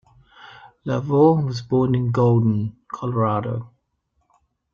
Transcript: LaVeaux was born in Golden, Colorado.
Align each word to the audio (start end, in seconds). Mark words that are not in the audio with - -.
LaVeaux 0.83 1.45
was 1.45 1.61
born 1.61 1.93
in 1.93 2.09
Golden, 2.09 2.75
Colorado. 2.91 3.69